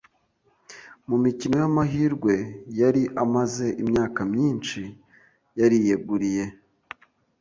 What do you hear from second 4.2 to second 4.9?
myinshi